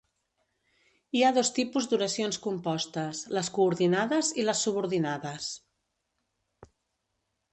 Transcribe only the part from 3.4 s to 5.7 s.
coordinades i les subordinades.